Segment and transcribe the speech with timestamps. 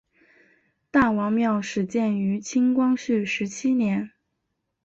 [0.89, 4.09] 大王庙始建于清光绪十七年。